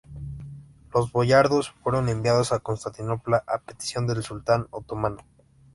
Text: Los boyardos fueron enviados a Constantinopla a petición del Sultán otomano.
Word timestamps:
Los 0.95 1.11
boyardos 1.11 1.75
fueron 1.83 2.09
enviados 2.09 2.51
a 2.53 2.57
Constantinopla 2.59 3.43
a 3.45 3.59
petición 3.59 4.07
del 4.07 4.23
Sultán 4.23 4.65
otomano. 4.71 5.19